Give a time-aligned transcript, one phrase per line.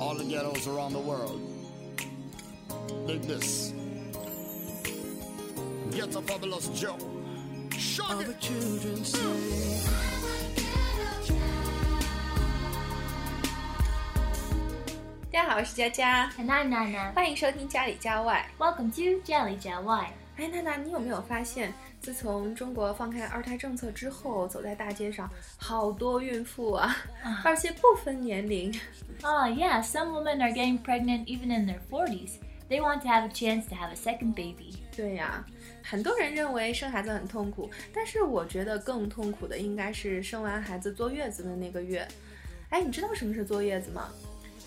[0.00, 1.40] all the ghettos around the world.
[3.06, 3.72] Like this.
[5.90, 6.96] Get a fabulous Joe.
[7.76, 8.26] Shock all it.
[8.26, 9.98] the children say.
[16.68, 17.12] Nana.
[18.58, 20.06] Welcome to Jelly Jelly.
[20.38, 26.96] 哎，娜娜，你有没有发现，自从中国放开二胎政策之后，走在大街上，好多孕妇啊，
[27.44, 28.72] 而且不分年龄。
[29.24, 32.34] Oh, yeah, some women are getting pregnant even in their forties.
[32.68, 34.76] They want to have a chance to have a second baby.
[34.96, 35.44] 对呀、
[35.82, 42.06] 很多人认为生孩子很痛苦，但是我觉得更痛苦的应该是生完孩子坐月子的那个月。
[42.68, 44.08] 哎，你知道什么是坐月子吗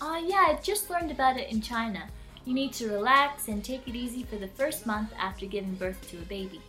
[0.00, 2.08] ？Oh, yeah, I just learned about it in China.
[2.45, 5.97] You need to relax and take it easy for the first month after giving birth
[6.11, 6.61] to a baby.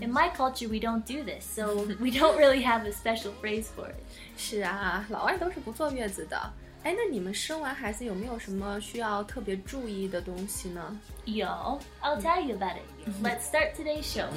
[0.00, 3.66] In my culture, we don't do this, so we don't really have a special phrase
[3.76, 3.94] for it.
[4.36, 6.36] 是啊，老外都是不坐月子的。
[6.82, 10.98] 哎，那你们生完孩子有没有什么需要特别注意的东西呢？
[11.24, 12.82] Yo, I'll tell you about it.
[13.22, 14.28] Let's start today's show.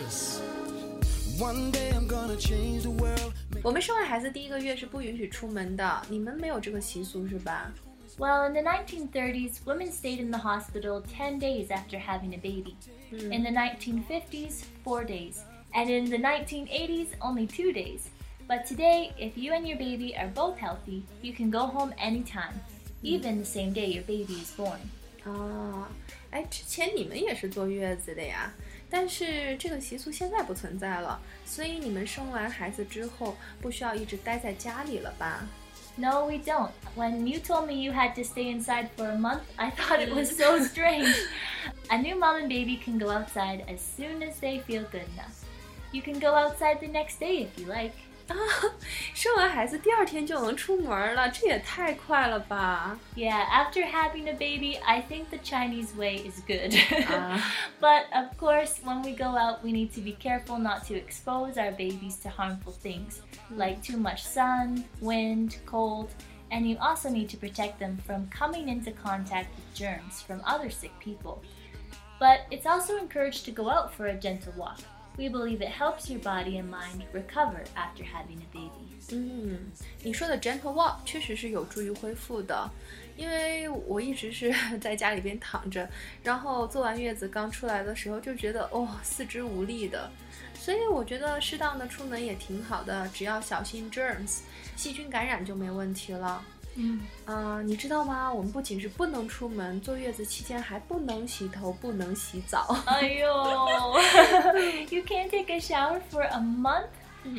[1.39, 3.33] One day I'm gonna change the world.
[3.63, 7.71] 我们生完孩子第一个月是不允许出门的，你们没有这个习俗是吧？
[8.17, 12.75] Well, in the 1930s, women stayed in the hospital 10 days after having a baby.
[13.11, 15.43] In the 1950s, 4 days.
[15.73, 18.09] And in the 1980s, only 2 days.
[18.47, 22.59] But today, if you and your baby are both healthy, you can go home anytime,
[23.03, 24.79] even the same day your baby is born.
[25.23, 25.87] 啊，
[26.31, 28.51] 哎，之前你们也是坐月子的呀，
[28.89, 35.47] 但是这个习俗现在不存在了，所以你们生完孩子之后不需要一直待在家里了吧？
[35.96, 36.72] no, we don't.
[36.96, 40.12] When you told me you had to stay inside for a month, I thought it
[40.12, 41.14] was so strange.
[41.90, 45.44] A new mom and baby can go outside as soon as they feel good enough.
[45.92, 47.94] You can go outside the next day if you like.
[48.27, 48.35] 啊，
[49.15, 52.95] 生完孩子第二天就能出门了，这也太快了吧！
[53.15, 56.75] Yeah, after having a baby, I think the Chinese way is good.
[57.07, 57.41] Ah.
[57.81, 61.57] but of course, when we go out, we need to be careful not to expose
[61.57, 66.09] our babies to harmful things like too much sun, wind, cold,
[66.51, 70.69] and you also need to protect them from coming into contact with germs from other
[70.69, 71.41] sick people.
[72.19, 74.79] But it's also encouraged to go out for a gentle walk.
[75.16, 78.90] We believe it helps your body and mind recover after having a baby.
[79.12, 79.70] 嗯，
[80.02, 82.68] 你说的 gentle walk 确实是有助于恢复的，
[83.16, 85.88] 因为我一直是 在家里边躺着，
[86.22, 90.10] 然后坐完月子刚出来的时候就觉得哦四肢无力的，
[90.54, 94.40] 所以我觉得适当的出门也挺好的，只要小心 germs，
[94.74, 96.42] 细菌感染就没问题了。
[96.76, 96.98] Mm.
[97.24, 98.32] 啊、你知道吗？
[98.32, 102.76] 我们不仅是不能出门，坐月子期间还不能洗头，不能洗澡。
[102.86, 103.26] 哎呦
[104.90, 106.88] you can't take a shower for a month?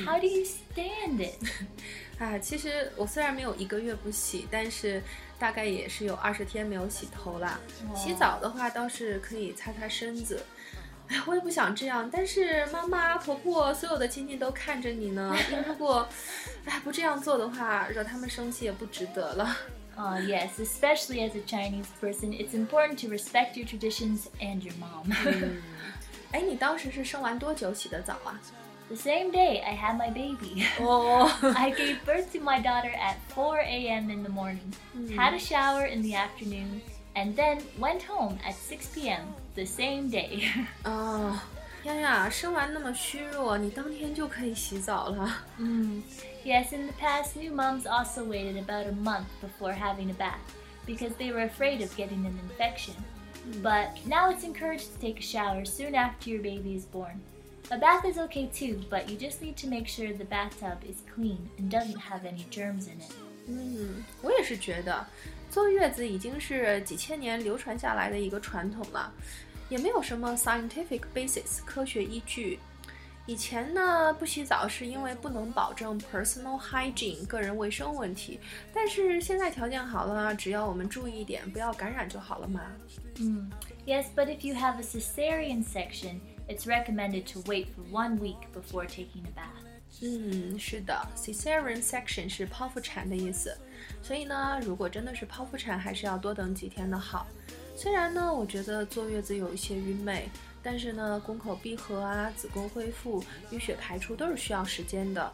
[0.05, 1.35] How do you stand it?
[2.17, 5.03] 啊，其实我虽然没有一个月不洗，但是
[5.37, 7.59] 大概也是有二十天没有洗头啦。
[7.93, 10.43] 洗澡的话倒是可以擦擦身子。
[11.07, 15.35] 哎，我也不想这样，但是妈妈、婆婆所有的亲戚都看着你呢。
[15.67, 16.07] 如果，
[16.65, 19.55] 哎，不这样做的话，惹他们生气也不值得了。
[19.97, 25.09] Oh, yes, especially as a Chinese person, it's important to respect your traditions and your mom.
[26.31, 28.37] 哎，你当时是生完多久洗的澡啊
[28.89, 34.11] ？the same day I had my baby, 哦，I gave birth to my daughter at 4 a.m.
[34.11, 34.73] in the morning,
[35.15, 36.81] had a shower in the afternoon,
[37.14, 39.34] and then went home at 6 p.m.
[39.54, 40.44] the same day.
[40.84, 41.38] 哦，
[41.84, 45.44] 呀呀，生完那么虚弱，你当天就可以洗澡了。
[45.58, 46.02] Mm.
[46.44, 50.40] Yes, in the past, new moms also waited about a month before having a bath
[50.86, 52.94] because they were afraid of getting an infection.
[53.62, 57.20] But now it's encouraged to take a shower soon after your baby is born.
[57.70, 61.02] A bath is okay too, but you just need to make sure the bathtub is
[61.14, 63.12] clean and doesn't have any germs in it.
[63.46, 65.06] 嗯，我也是觉得，
[65.50, 69.12] 坐月子已经是几千年流传下来的一个传统了，
[69.68, 72.58] 也没有什么 scientific basis 科学依据。
[73.26, 78.40] 以前呢，不洗澡是因为不能保证 personal hygiene 个人卫生问题，
[78.72, 82.60] 但是现在条件好了，只要我们注意一点，不要感染就好了嘛。
[83.18, 83.50] Mm.
[83.86, 88.38] Yes, but if you have a cesarean section, it's recommended to wait for one week
[88.52, 89.73] before taking a bath.
[90.01, 93.57] 嗯，是的，cesarean section 是剖腹产的意思，
[94.01, 97.25] 所以呢，如果真的是剖腹产，还是要多等几天的好。
[97.77, 100.29] 虽然呢，我觉得坐月子有一些愚昧，
[100.61, 105.33] 但是呢，宫口闭合啊、子宫恢复、淤血排出都是需要时间的。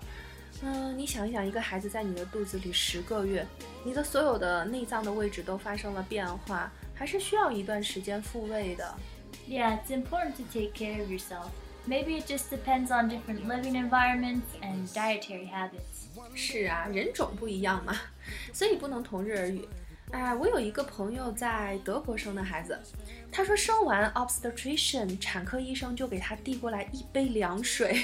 [0.62, 3.46] 嗯，你想一想，一个孩子在你的肚子里十个月，
[3.84, 8.96] 你的所有的内脏的位置都发生了变化，还是需要一段时间复位的。
[9.48, 11.50] Yeah, it's important to take care of yourself.
[11.88, 16.08] Maybe it just depends on different living environments and dietary habits.
[16.36, 17.96] 是啊，人种不一样嘛，
[18.54, 19.68] 所以不能同日而语。
[20.12, 22.78] 哎，我有一个朋友在德国生的孩子，
[23.32, 27.98] 他说生完 obstetrician 产科医生就给他递过来一杯凉水，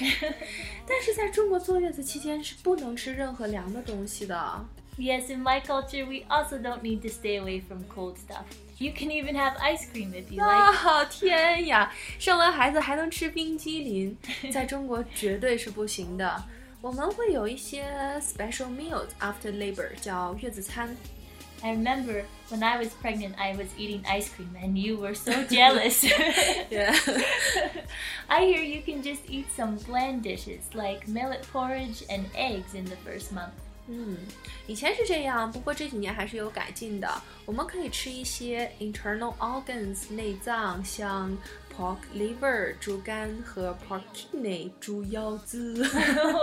[0.87, 4.65] 但是在中国坐月子期间是不能吃任何凉的东西的。
[4.98, 8.44] Yes, in my culture, we also don't need to stay away from cold stuff.
[8.78, 10.46] You can even have ice cream if you like.
[10.46, 11.90] 啊， 天呀！
[12.18, 14.16] 生完孩子还能吃冰激凌，
[14.52, 16.44] 在中国绝对是不行的。
[16.82, 17.84] 我们会有一些
[18.20, 20.94] special meals after labor，叫月子餐。
[21.62, 25.44] I remember when I was pregnant, I was eating ice cream, and you were so
[25.44, 26.02] jealous.
[26.68, 26.92] Yeah.
[28.26, 32.84] I hear you can just eat some bland dishes like millet porridge and eggs in
[32.84, 33.54] the first month.
[33.87, 34.17] 嗯，
[34.67, 37.09] 以前是这样，不过这几年还是有改进的。
[37.45, 41.35] 我们可以吃一些 internal organs 内脏，像
[41.73, 45.81] pork liver 猪肝和 pork kidney 猪腰子。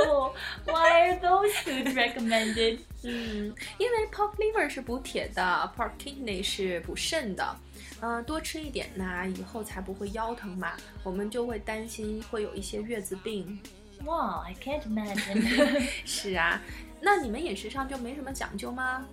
[0.09, 2.79] oh, why are those foods recommended?
[3.03, 7.57] 嗯，因为 pork liver 是补铁的，pork kidney 是补肾的。
[8.01, 10.73] 嗯、多吃一点呢，以后才不会腰疼嘛。
[11.03, 13.59] 我们就会担心会有一些月子病。
[14.05, 15.87] Wow, I can't imagine.
[16.05, 16.61] 是啊，
[17.04, 19.08] 那你们饮食上就没什么讲究吗？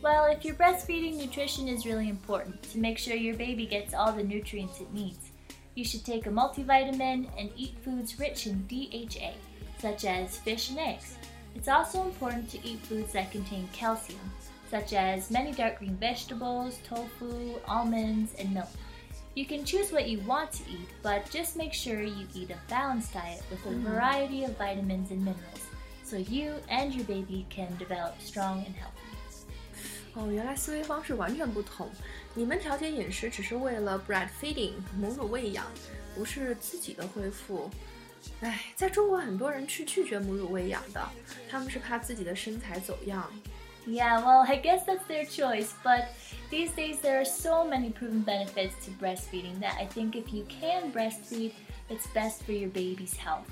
[0.00, 4.12] well, if you're breastfeeding, nutrition is really important to make sure your baby gets all
[4.12, 5.32] the nutrients it needs.
[5.74, 9.34] You should take a multivitamin and eat foods rich in DHA,
[9.80, 11.16] such as fish and eggs.
[11.56, 14.20] It's also important to eat foods that contain calcium,
[14.70, 18.70] such as many dark green vegetables, tofu, almonds, and milk.
[19.34, 22.58] You can choose what you want to eat, but just make sure you eat a
[22.70, 25.66] balanced diet with a variety of vitamins and minerals
[26.12, 29.06] so you and your baby can develop strong and healthy.
[30.14, 31.88] 哦，原来思维方式完全不同。
[32.34, 35.66] 你们调节饮食只是为了 breastfeeding 母乳喂养，
[36.14, 37.70] 不是自己的恢复。
[38.40, 41.08] 哎，在中国很多人是拒绝母乳喂养的，
[41.48, 43.30] 他们是怕自己的身材走样。
[43.86, 46.08] Yeah, well, I guess that's their choice, but
[46.50, 50.44] these days there are so many proven benefits to breastfeeding that I think if you
[50.44, 51.52] can breastfeed,
[51.88, 53.46] it's best for your baby's health.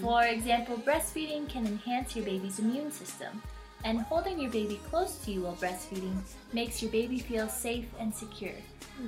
[0.00, 3.40] For example, breastfeeding can enhance your baby's immune system,
[3.84, 6.16] and holding your baby close to you while breastfeeding
[6.52, 8.56] makes your baby feel safe and secure.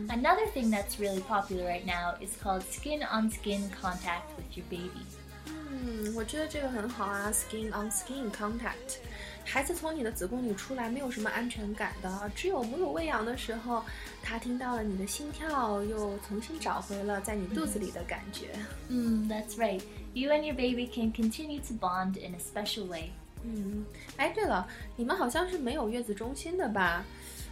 [0.09, 4.65] Another thing that's really popular right now is called skin on skin contact with your
[4.71, 5.05] baby.
[5.47, 8.99] 嗯，我觉得这个很好啊，skin on skin contact。
[9.45, 13.83] 孩子从你的子宫里出来，没有什么安全感的，只有母乳喂养的时候，
[14.23, 18.51] 他听到了你的心跳，又重新找回了在你肚子里的感觉。
[18.89, 19.83] Mm, that's right.
[20.17, 23.13] You and your baby can continue to bond in a special way.
[23.45, 23.85] 嗯，
[24.17, 27.05] 哎，对了，你们好像是没有月子中心的吧？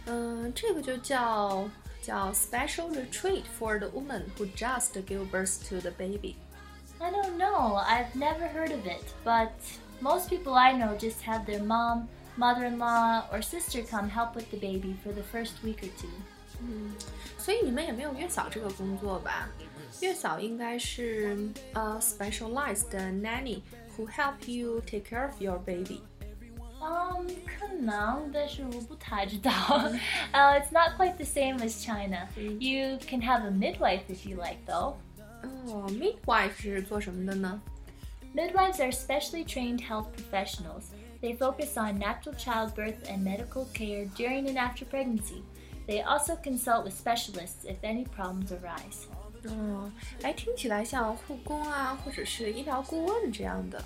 [0.05, 1.69] 嗯，这个就叫
[2.01, 6.35] 叫 special retreat for the woman who just give birth to the baby。
[6.99, 7.77] I don't know.
[7.77, 9.49] I've never heard of it, but
[9.99, 12.07] most people I know just have their mom,
[12.37, 15.89] mother in law, or sister come help with the baby for the first week or
[15.99, 16.09] two.
[17.39, 19.49] 所以你们也没有月嫂这个工作吧？
[20.01, 21.37] 月嫂应该是
[21.73, 22.89] 呃 specialized
[23.21, 23.61] nanny
[23.95, 26.01] who help you take care of your baby。
[26.81, 29.51] Um, 可能，但是我不太知道。
[29.51, 32.27] uh, it's not quite the same as China.
[32.35, 34.95] You can have a midwife if you like, though.
[35.67, 37.61] 哦，midwife 是做什么的呢？
[38.33, 40.85] Midwives are specially trained health professionals.
[41.21, 45.43] They focus on natural childbirth and medical care during and after pregnancy.
[45.85, 49.05] They also consult with specialists if any problems arise.
[49.45, 53.83] 哦，哎，听起来像护工啊，或者是医疗顾问这样的。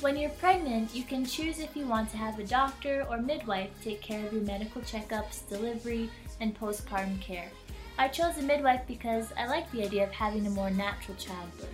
[0.00, 3.68] When you're pregnant, you can choose if you want to have a doctor or midwife
[3.84, 6.08] take care of your medical checkups, delivery,
[6.40, 7.50] and postpartum care.
[7.96, 11.68] I chose a midwife because I like the idea of having a more natural childbirth.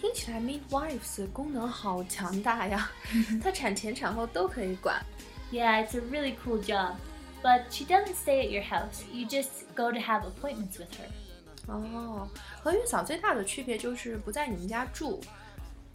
[0.00, 2.90] 听起来 midwives 功能好强大呀，
[3.42, 5.04] 她产前产后都可以管。
[5.50, 6.96] Yeah, it's a really cool job.
[7.42, 9.02] But she doesn't stay at your house.
[9.12, 11.08] You just go to have appointments with her.
[11.66, 12.28] 哦，
[12.62, 15.20] 和月嫂最大的区别就是不在你们家住。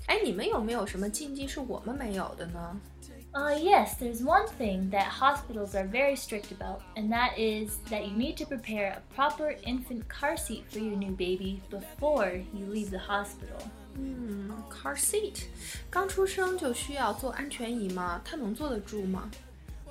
[0.08, 2.80] 哎，你们有没有什么禁忌是我们没有的呢？
[3.36, 8.06] Uh, yes, there's one thing that hospitals are very strict about, and that is that
[8.06, 12.68] you need to prepare a proper infant car seat for your new baby before you
[12.68, 13.58] leave the hospital.
[13.96, 15.46] 嗯，car seat，
[15.90, 18.22] 刚出生就需要坐安全椅吗？
[18.24, 19.32] 他能坐得住吗？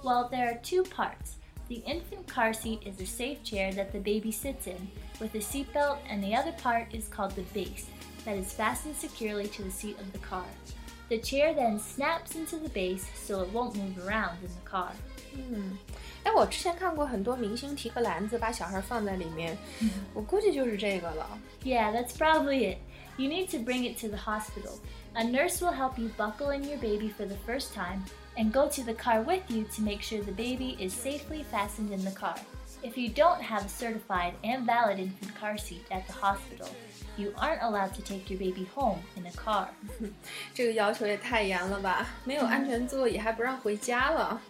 [0.05, 1.35] Well, there are two parts.
[1.69, 4.89] The infant car seat is a safe chair that the baby sits in
[5.21, 7.87] with a seatbelt, and the other part is called the base,
[8.25, 10.45] that is fastened securely to the seat of the car.
[11.09, 14.93] The chair then snaps into the base so it won't move around in the car.
[15.35, 15.79] 嗯，
[16.25, 19.57] 哎，我之前看过很多明星提个篮子把小孩放在里面，
[20.13, 21.39] 我估计就是这个了。
[21.65, 22.79] Yeah, that's probably it.
[23.17, 24.79] You need to bring it to the hospital.
[25.15, 28.05] A nurse will help you buckle in your baby for the first time,
[28.37, 31.93] and go to the car with you to make sure the baby is safely fastened
[31.93, 32.37] in the car.
[32.83, 36.69] If you don't have a certified and valid infant car seat at the hospital,
[37.17, 39.69] you aren't allowed to take your baby home in a car.
[40.53, 42.07] 这个要求也太严了吧！
[42.25, 44.41] 没有安全座椅还不让回家了。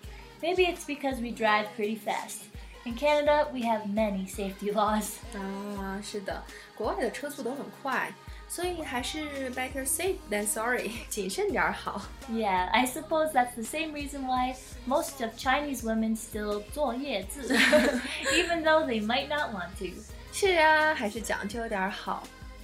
[0.41, 2.45] Maybe it's because we drive pretty fast.
[2.85, 5.17] In Canada, we have many safety laws.
[5.37, 6.43] 啊，是的，
[6.75, 8.13] 国外的车速都很快，
[8.49, 12.03] 所以还是 better safe than sorry，谨慎点儿好。
[12.31, 14.55] Yeah, I suppose that's the same reason why
[14.87, 17.55] most of Chinese women still 坐月子,
[18.33, 19.87] even though they might not want to.
[20.33, 22.23] 是啊，还是讲究点儿好。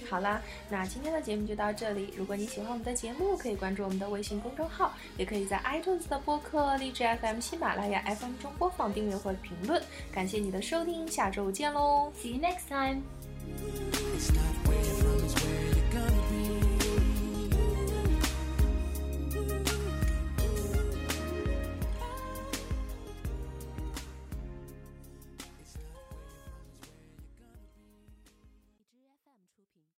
[0.09, 2.13] 好啦，那今天的节目就到这里。
[2.17, 9.81] 如果你喜欢我们的节目，可以关注我们的微信公众号，也可以在 iTunes 的播客、荔枝 FM、喜马拉雅 FM 中播放、订阅或评论。
[10.11, 12.11] 感谢你的收听，下周见喽！
[12.19, 13.01] See you next time.
[14.15, 14.52] It's not